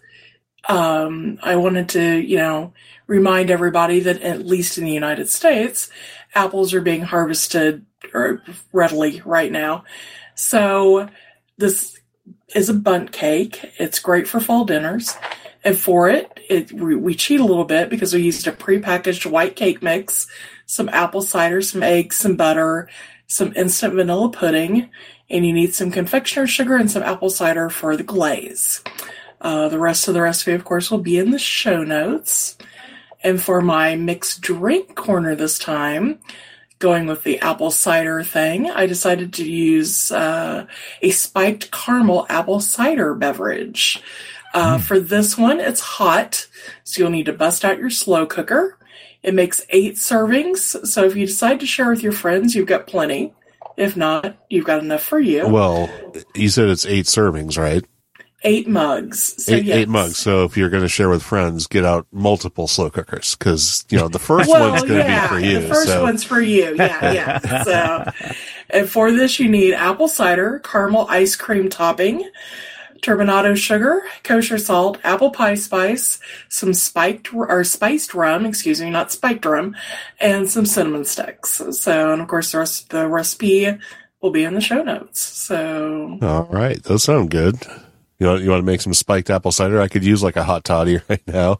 [0.67, 2.73] um, I wanted to, you know,
[3.07, 5.89] remind everybody that at least in the United States,
[6.33, 7.85] apples are being harvested
[8.71, 9.83] readily right now.
[10.33, 11.07] So
[11.57, 11.99] this
[12.55, 13.73] is a Bundt cake.
[13.77, 15.15] It's great for fall dinners.
[15.63, 19.55] And for it, it we cheat a little bit because we used a prepackaged white
[19.55, 20.27] cake mix,
[20.65, 22.89] some apple cider, some eggs, some butter,
[23.27, 24.89] some instant vanilla pudding,
[25.29, 28.81] and you need some confectioner's sugar and some apple cider for the glaze.
[29.41, 32.57] Uh, the rest of the recipe, of course, will be in the show notes.
[33.23, 36.19] And for my mixed drink corner this time,
[36.79, 40.67] going with the apple cider thing, I decided to use uh,
[41.01, 44.01] a spiked caramel apple cider beverage.
[44.55, 44.81] Uh, mm.
[44.81, 46.47] For this one, it's hot,
[46.83, 48.79] so you'll need to bust out your slow cooker.
[49.21, 52.87] It makes eight servings, so if you decide to share with your friends, you've got
[52.87, 53.33] plenty.
[53.75, 55.47] If not, you've got enough for you.
[55.47, 55.89] Well,
[56.33, 57.83] you said it's eight servings, right?
[58.45, 59.43] eight mugs.
[59.43, 59.77] So eight, yes.
[59.77, 60.17] eight, mugs.
[60.17, 63.97] So if you're going to share with friends, get out multiple slow cookers because you
[63.97, 65.59] know the first well, one's going to yeah, be for you.
[65.59, 66.03] The first so.
[66.03, 66.75] one's for you.
[66.75, 67.63] Yeah, yeah.
[67.63, 68.11] so
[68.69, 72.29] And for this, you need apple cider, caramel ice cream topping,
[73.05, 79.11] turbinado sugar, kosher salt, apple pie spice, some spiked or spiced rum, excuse me, not
[79.11, 79.75] spiked rum,
[80.19, 81.61] and some cinnamon sticks.
[81.71, 83.77] So, and of course, the, rest, the recipe
[84.21, 85.21] will be in the show notes.
[85.21, 86.81] So, All right.
[86.83, 87.55] Those sound good.
[88.17, 89.81] You want, you want to make some spiked apple cider?
[89.81, 91.59] I could use like a hot toddy right now.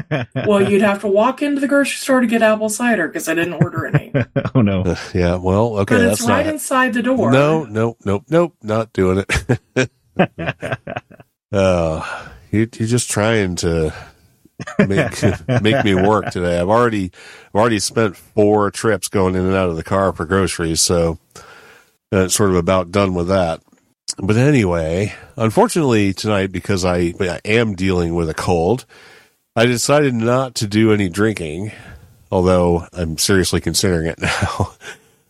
[0.46, 3.34] well, you'd have to walk into the grocery store to get apple cider because I
[3.34, 4.12] didn't order any.
[4.54, 4.82] oh no.
[4.82, 5.36] Uh, yeah.
[5.36, 5.96] Well, okay.
[5.96, 7.32] but that's it's right not, inside the door.
[7.32, 8.54] No, no, nope, nope.
[8.62, 9.24] Not doing
[9.76, 9.90] it.
[11.52, 13.92] uh, you, you're just trying to
[14.86, 15.22] make
[15.62, 16.58] make me work today.
[16.58, 17.10] I've already
[17.48, 21.18] I've already spent four trips going in and out of the car for groceries, so
[22.12, 23.62] uh, sort of about done with that.
[24.18, 28.84] But anyway, unfortunately tonight because I, I am dealing with a cold,
[29.56, 31.72] I decided not to do any drinking,
[32.30, 34.74] although I'm seriously considering it now.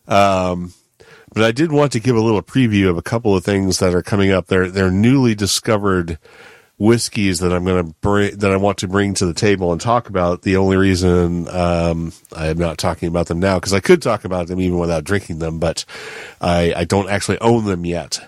[0.50, 0.74] um,
[1.34, 3.94] but I did want to give a little preview of a couple of things that
[3.94, 4.46] are coming up.
[4.46, 6.18] They're they're newly discovered
[6.76, 9.80] whiskeys that I'm going to bring that I want to bring to the table and
[9.80, 10.42] talk about.
[10.42, 14.24] The only reason um, I am not talking about them now because I could talk
[14.24, 15.84] about them even without drinking them, but
[16.40, 18.20] I, I don't actually own them yet.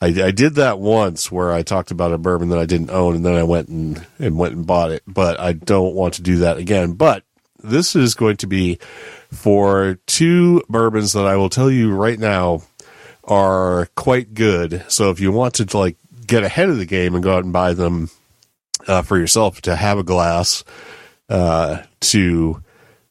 [0.00, 3.14] I, I did that once where I talked about a bourbon that I didn't own,
[3.14, 5.02] and then I went and, and went and bought it.
[5.06, 6.94] But I don't want to do that again.
[6.94, 7.22] But
[7.62, 8.80] this is going to be
[9.32, 12.62] for two bourbons that I will tell you right now
[13.24, 14.84] are quite good.
[14.88, 17.52] So if you want to like get ahead of the game and go out and
[17.52, 18.10] buy them
[18.86, 20.64] uh, for yourself to have a glass
[21.28, 22.62] uh, to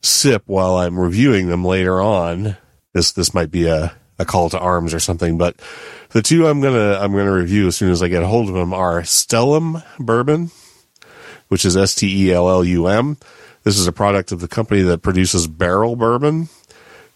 [0.01, 2.55] sip while I'm reviewing them later on,
[2.93, 5.37] this this might be a, a call to arms or something.
[5.37, 5.59] But
[6.09, 8.55] the two I'm gonna I'm gonna review as soon as I get a hold of
[8.55, 10.51] them are Stellum Bourbon,
[11.47, 13.17] which is S T E L L U M.
[13.63, 16.49] This is a product of the company that produces Barrell Bourbon,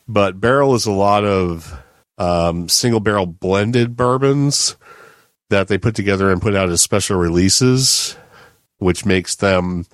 [0.08, 1.82] but Barrell is a lot of
[2.18, 4.78] um, single barrel blended bourbons
[5.50, 8.16] that they put together and put out as special releases,
[8.78, 9.86] which makes them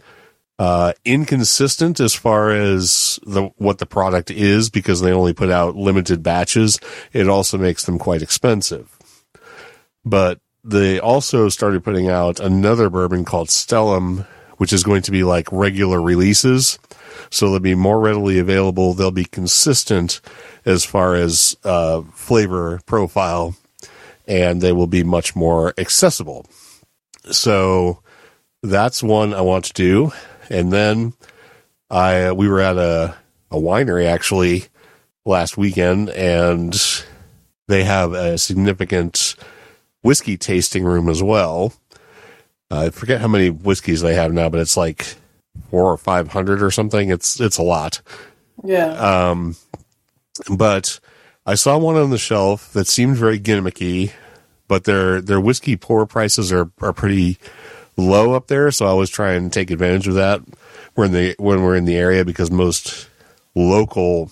[0.60, 5.76] uh, inconsistent as far as the what the product is because they only put out
[5.76, 6.80] limited batches.
[7.14, 8.98] It also makes them quite expensive.
[10.06, 14.28] But they also started putting out another bourbon called Stellum,
[14.62, 16.78] which is going to be like regular releases.
[17.32, 18.93] So they'll be more readily available.
[18.93, 20.21] They'll be consistent
[20.65, 23.56] as far as uh, flavor profile,
[24.28, 26.45] and they will be much more accessible.
[27.32, 28.04] So
[28.62, 30.12] that's one I want to do.
[30.52, 31.13] And then
[31.89, 33.15] I we were at a,
[33.50, 34.65] a winery actually
[35.26, 36.80] last weekend, and
[37.67, 39.34] they have a significant
[40.04, 41.74] whiskey tasting room as well.
[42.71, 45.15] I forget how many whiskeys they have now, but it's like
[45.69, 47.10] four or five hundred or something.
[47.10, 48.01] It's it's a lot.
[48.63, 48.91] Yeah.
[48.93, 49.55] Um,
[50.49, 50.99] but
[51.45, 54.12] I saw one on the shelf that seemed very gimmicky,
[54.67, 57.38] but their their whiskey pour prices are are pretty
[57.97, 58.71] low up there.
[58.71, 60.41] So I was trying to take advantage of that
[60.95, 63.10] when the when we're in the area because most
[63.53, 64.31] local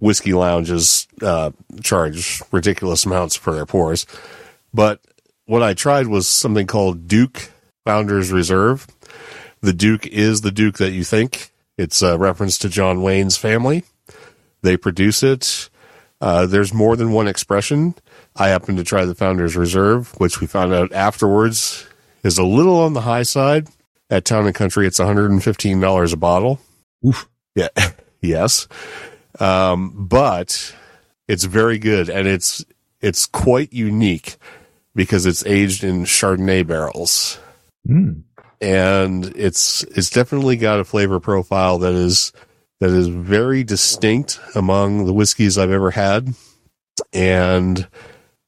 [0.00, 1.50] whiskey lounges uh,
[1.82, 4.06] charge ridiculous amounts for their pours.
[4.72, 5.00] But
[5.46, 7.50] what I tried was something called Duke
[7.88, 8.86] Founders Reserve.
[9.62, 11.52] The Duke is the Duke that you think.
[11.78, 13.82] It's a reference to John Wayne's family.
[14.60, 15.70] They produce it.
[16.20, 17.94] Uh, there's more than one expression.
[18.36, 21.86] I happened to try the Founders Reserve, which we found out afterwards
[22.22, 23.68] is a little on the high side.
[24.10, 26.60] At Town and Country, it's $115 a bottle.
[27.06, 27.26] Oof.
[27.54, 27.68] Yeah.
[28.20, 28.68] yes.
[29.40, 30.76] Um, but
[31.26, 32.62] it's very good and it's,
[33.00, 34.36] it's quite unique
[34.94, 37.38] because it's aged in Chardonnay barrels
[37.88, 38.22] Mm.
[38.60, 42.32] and it's, it's definitely got a flavor profile that is,
[42.80, 46.34] that is very distinct among the whiskeys I've ever had.
[47.12, 47.88] And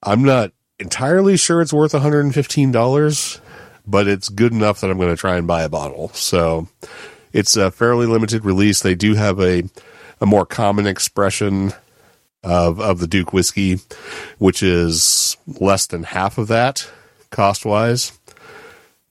[0.03, 3.41] I'm not entirely sure it's worth $115,
[3.87, 6.09] but it's good enough that I'm going to try and buy a bottle.
[6.11, 6.69] So
[7.33, 8.81] it's a fairly limited release.
[8.81, 9.65] They do have a,
[10.21, 11.73] a more common expression
[12.43, 13.79] of, of the Duke whiskey,
[14.39, 16.89] which is less than half of that
[17.31, 18.19] cost wise.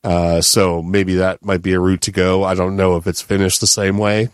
[0.03, 2.43] Uh, so maybe that might be a route to go.
[2.43, 4.29] I don't know if it's finished the same way,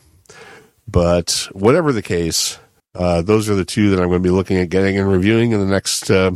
[0.88, 2.60] but whatever the case,
[2.94, 5.52] uh, those are the two that I'm going to be looking at getting and reviewing
[5.52, 6.32] in the next uh,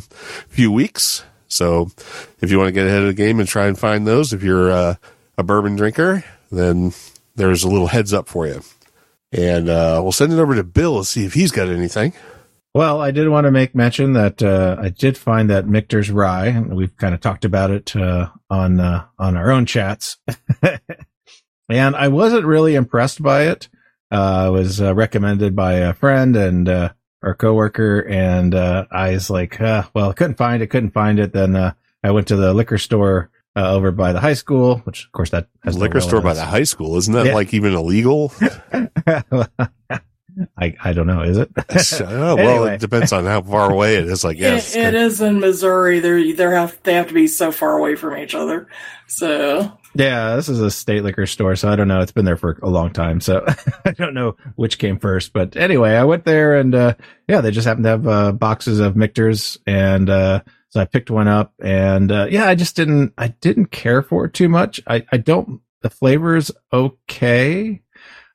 [0.49, 1.23] few weeks.
[1.47, 1.91] So
[2.41, 4.43] if you want to get ahead of the game and try and find those, if
[4.43, 4.95] you're uh,
[5.37, 6.93] a bourbon drinker, then
[7.35, 8.61] there's a little heads up for you.
[9.31, 12.13] And uh, we'll send it over to Bill to see if he's got anything.
[12.79, 16.45] Well, I did want to make mention that uh, I did find that Michter's rye,
[16.45, 20.15] and we've kind of talked about it uh, on uh, on our own chats,
[21.69, 23.67] and I wasn't really impressed by it.
[24.09, 29.09] Uh, it was uh, recommended by a friend, and uh, our coworker, and uh, I
[29.11, 31.33] was like, uh, well, couldn't find it, couldn't find it.
[31.33, 35.03] Then uh, I went to the liquor store uh, over by the high school, which
[35.03, 36.95] of course that has no Liquor store by the high school.
[36.95, 37.33] Isn't that Yeah.
[37.33, 38.31] like even illegal?
[40.57, 41.49] I I don't know, is it?
[42.01, 42.75] Oh, well, Anyway.
[42.75, 44.23] it depends on how far away it is.
[44.23, 44.75] Like, yes.
[44.75, 45.99] it, it is in Missouri.
[45.99, 48.67] They're they have they have to be so far away from each other.
[49.07, 51.99] So Yeah, this is a state liquor store, so I don't know.
[52.01, 53.45] It's been there for a long time, so
[53.85, 55.33] I don't know which came first.
[55.33, 56.93] But anyway, I went there and uh
[57.27, 61.09] yeah, they just happened to have uh, boxes of Michters, and uh so I picked
[61.09, 64.79] one up, and uh yeah, I just didn't I didn't care for it too much.
[64.87, 67.81] I I don't the flavor's okay,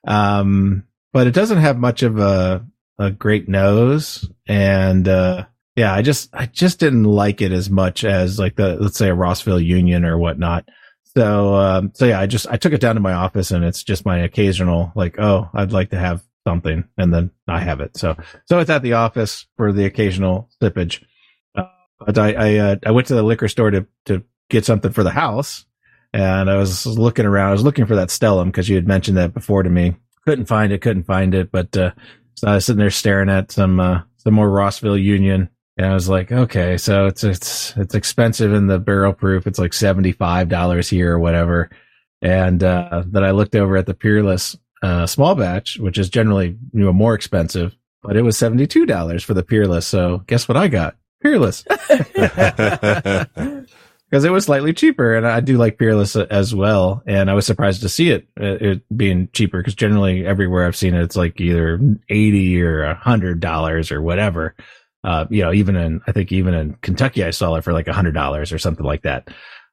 [0.07, 0.83] um,
[1.15, 2.65] but it doesn't have much of a
[2.99, 5.45] a great nose, and uh
[5.77, 9.07] yeah, I just I just didn't like it as much as like the let's say
[9.07, 10.67] a Rossville Union or whatnot.
[11.17, 13.83] So, um, so yeah, I just, I took it down to my office and it's
[13.83, 16.83] just my occasional, like, oh, I'd like to have something.
[16.97, 17.95] And then I have it.
[17.95, 21.03] So, so it's at the office for the occasional sippage.
[21.57, 21.67] Uh,
[22.05, 25.03] but I, I, uh, I went to the liquor store to, to get something for
[25.03, 25.65] the house
[26.11, 27.49] and I was looking around.
[27.49, 29.95] I was looking for that Stellum because you had mentioned that before to me.
[30.25, 31.51] Couldn't find it, couldn't find it.
[31.51, 31.91] But, uh,
[32.35, 35.49] so I was sitting there staring at some, uh, some more Rossville Union.
[35.77, 39.45] And I was like, okay, so it's it's it's expensive in the barrel proof.
[39.45, 41.69] It's like seventy five dollars here or whatever.
[42.21, 46.57] And uh, then I looked over at the Peerless uh, small batch, which is generally
[46.71, 49.85] you know more expensive, but it was seventy two dollars for the Peerless.
[49.85, 50.95] So guess what I got?
[51.21, 51.65] Peerless
[54.15, 57.03] because it was slightly cheaper, and I do like Peerless as well.
[57.05, 60.77] And I was surprised to see it uh, it being cheaper because generally everywhere I've
[60.77, 64.55] seen it, it's like either eighty or a hundred dollars or whatever.
[65.03, 67.89] Uh, you know, even in I think even in Kentucky, I saw it for like
[67.89, 69.27] a hundred dollars or something like that.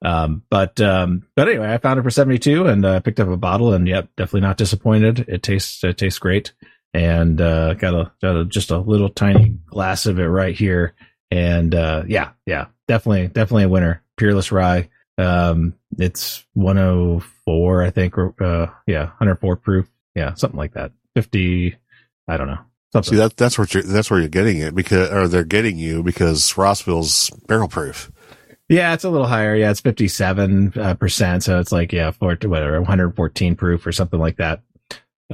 [0.05, 3.29] Um, but um, but anyway, I found it for seventy two and uh, picked up
[3.29, 5.21] a bottle, and yep, definitely not disappointed.
[5.29, 6.53] It tastes it tastes great,
[6.93, 10.95] and uh, got a got a, just a little tiny glass of it right here,
[11.31, 14.02] and uh, yeah, yeah, definitely definitely a winner.
[14.17, 14.89] Peerless Rye.
[15.19, 20.93] Um, it's 104, I think, or uh, yeah, 104 proof, yeah, something like that.
[21.15, 21.77] 50,
[22.29, 22.59] I don't know.
[22.93, 23.13] Something.
[23.13, 26.03] See that that's what you're that's where you're getting it because or they're getting you
[26.03, 28.13] because Rossville's barrel proof.
[28.69, 29.55] Yeah, it's a little higher.
[29.55, 31.43] Yeah, it's 57 uh, percent.
[31.43, 34.61] So it's like, yeah, for whatever, 114 proof or something like that.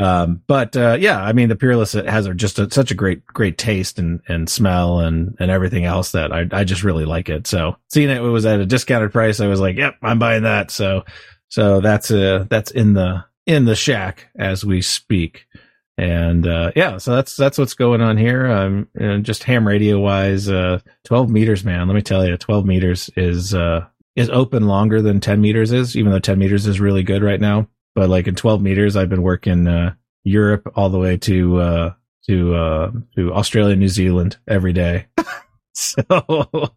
[0.01, 3.59] Um, but, uh, yeah, I mean, the Peerless has just a, such a great, great
[3.59, 7.47] taste and, and smell and, and everything else that I, I just really like it.
[7.47, 10.71] So seeing it was at a discounted price, I was like, yep, I'm buying that.
[10.71, 11.05] So,
[11.49, 15.47] so that's, uh, that's in the, in the shack as we speak.
[15.97, 18.47] And, uh, yeah, so that's, that's what's going on here.
[18.47, 21.89] Um, and just ham radio wise, uh, 12 meters, man.
[21.89, 25.97] Let me tell you, 12 meters is, uh, is open longer than 10 meters is,
[25.97, 27.69] even though 10 meters is really good right now.
[27.99, 31.93] But like in 12 meters, I've been working, uh, Europe all the way to, uh,
[32.29, 35.09] to, uh, to Australia, New Zealand every day.
[35.75, 36.05] so,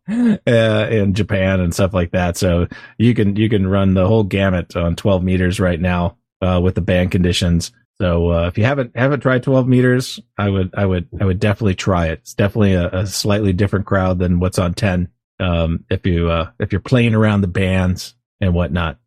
[0.09, 2.37] uh, in Japan and stuff like that.
[2.37, 2.67] So
[2.97, 6.73] you can, you can run the whole gamut on 12 meters right now, uh, with
[6.73, 7.71] the band conditions.
[8.01, 11.39] So, uh, if you haven't, haven't tried 12 meters, I would, I would, I would
[11.39, 12.21] definitely try it.
[12.21, 15.07] It's definitely a, a slightly different crowd than what's on 10.
[15.39, 18.97] Um, if you, uh, if you're playing around the bands and whatnot.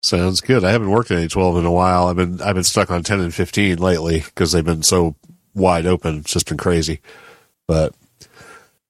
[0.00, 0.64] Sounds good.
[0.64, 2.06] I haven't worked in any 12 in a while.
[2.06, 5.16] I've been I've been stuck on 10 and 15 lately because they've been so
[5.54, 6.18] wide open.
[6.18, 7.00] It's just been crazy.
[7.66, 7.94] But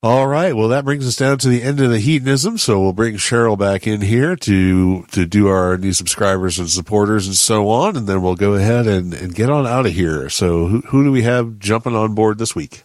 [0.02, 2.58] all right, well that brings us down to the end of the hedonism.
[2.58, 7.26] So we'll bring Cheryl back in here to to do our new subscribers and supporters
[7.26, 10.28] and so on, and then we'll go ahead and, and get on out of here.
[10.28, 12.84] So who who do we have jumping on board this week?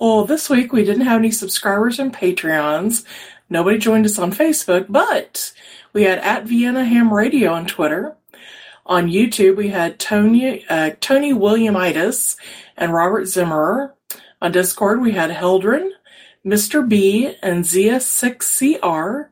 [0.00, 3.04] Well, this week we didn't have any subscribers and Patreons.
[3.48, 5.52] Nobody joined us on Facebook, but
[5.96, 8.14] we had at Vienna Ham Radio on Twitter.
[8.84, 12.36] On YouTube, we had Tony, uh, Tony Williamitis
[12.76, 13.92] and Robert Zimmerer.
[14.42, 15.90] On Discord, we had Heldren,
[16.44, 16.86] Mr.
[16.86, 19.28] B, and Zia6CR.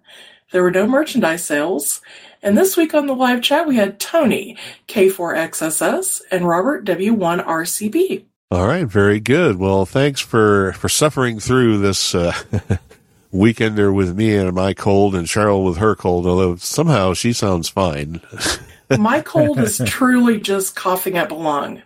[0.52, 2.00] There were no merchandise sales.
[2.42, 4.56] And this week on the live chat, we had Tony,
[4.88, 8.24] K4XSS, and Robert W1RCB.
[8.50, 9.58] All right, very good.
[9.58, 12.32] Well, thanks for for suffering through this uh,
[13.34, 16.26] weekender with me and my cold, and Cheryl with her cold.
[16.26, 18.20] Although somehow she sounds fine.
[18.98, 21.82] My cold is truly just coughing up a lung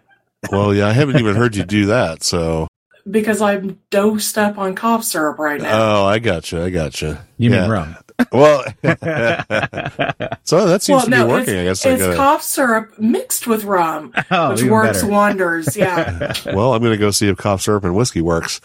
[0.50, 2.24] Well, yeah, I haven't even heard you do that.
[2.24, 2.66] So,
[3.08, 6.02] because I'm dosed up on cough syrup right now.
[6.02, 7.24] oh, I gotcha, I gotcha.
[7.38, 7.62] You Yeah.
[7.62, 7.96] mean rum?
[8.32, 8.64] Well,
[10.42, 11.54] so that seems well, to be working.
[11.56, 12.16] I it's, guess I it's gotta.
[12.16, 15.12] cough syrup mixed with rum, Oh, which works better.
[15.12, 15.76] wonders.
[15.76, 16.32] Yeah.
[16.46, 18.60] well, I'm going to go see if cough syrup and whiskey works.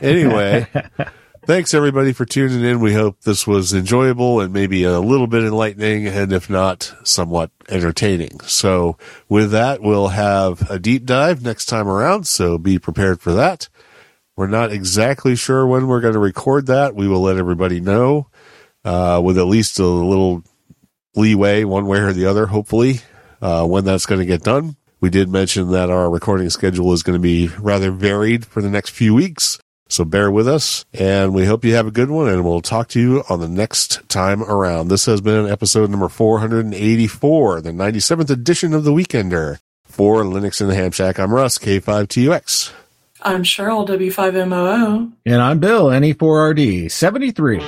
[0.00, 0.66] Anyway,
[1.46, 2.80] thanks everybody for tuning in.
[2.80, 7.52] We hope this was enjoyable and maybe a little bit enlightening, and if not, somewhat
[7.68, 8.40] entertaining.
[8.40, 12.26] So, with that, we'll have a deep dive next time around.
[12.26, 13.68] So, be prepared for that.
[14.36, 16.96] We're not exactly sure when we're going to record that.
[16.96, 18.28] We will let everybody know
[18.84, 20.42] uh, with at least a little
[21.14, 23.00] leeway, one way or the other, hopefully,
[23.40, 24.76] uh, when that's going to get done.
[25.00, 28.70] We did mention that our recording schedule is going to be rather varied for the
[28.70, 29.60] next few weeks.
[29.88, 32.88] So bear with us and we hope you have a good one and we'll talk
[32.88, 34.88] to you on the next time around.
[34.88, 39.58] This has been episode number 484, the 97th edition of the Weekender.
[39.84, 42.72] For Linux in the Ham Shack, I'm Russ, K5TUX.
[43.22, 45.12] I'm Cheryl, W5MOO.
[45.24, 47.60] And I'm Bill, NE4RD 73.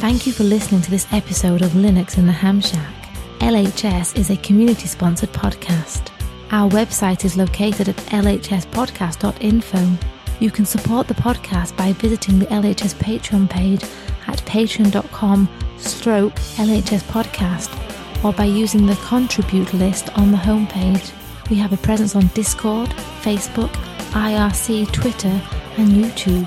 [0.00, 3.01] Thank you for listening to this episode of Linux in the Ham Shack.
[3.42, 6.12] LHS is a community sponsored podcast.
[6.52, 9.98] Our website is located at lhspodcast.info.
[10.38, 13.82] You can support the podcast by visiting the LHS Patreon page
[14.28, 21.10] at patreon.com stroke LHS podcast or by using the contribute list on the homepage.
[21.50, 22.90] We have a presence on Discord,
[23.22, 23.72] Facebook,
[24.12, 25.42] IRC, Twitter,
[25.78, 26.46] and YouTube.